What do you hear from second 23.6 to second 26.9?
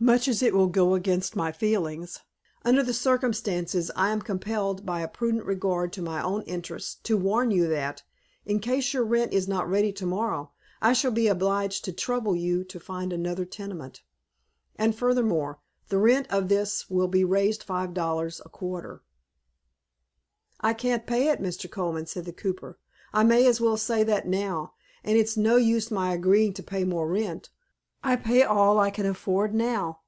say that now; and it's no use my agreeing to pay